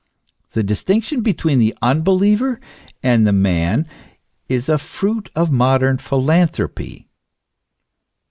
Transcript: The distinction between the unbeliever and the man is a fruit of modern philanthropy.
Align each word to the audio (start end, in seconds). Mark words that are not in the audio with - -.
The 0.53 0.63
distinction 0.63 1.21
between 1.21 1.59
the 1.59 1.77
unbeliever 1.79 2.59
and 3.03 3.27
the 3.27 3.31
man 3.31 3.85
is 4.49 4.67
a 4.67 4.79
fruit 4.79 5.29
of 5.35 5.51
modern 5.51 5.99
philanthropy. 5.99 7.07